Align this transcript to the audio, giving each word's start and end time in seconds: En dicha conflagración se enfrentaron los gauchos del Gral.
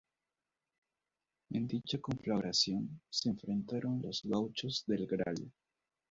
En 1.51 1.67
dicha 1.67 1.99
conflagración 2.01 3.01
se 3.07 3.29
enfrentaron 3.29 4.01
los 4.01 4.23
gauchos 4.23 4.83
del 4.87 5.05
Gral. 5.05 5.51